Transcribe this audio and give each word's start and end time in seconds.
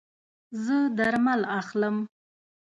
زه 0.63 0.77
درمل 0.97 1.41
اخلم 1.59 1.95